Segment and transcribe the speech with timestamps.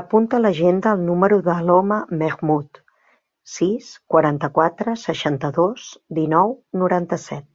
[0.00, 2.80] Apunta a l'agenda el número de l'Aloma Mehmood:
[3.56, 7.48] sis, quaranta-quatre, seixanta-dos, dinou, noranta-set.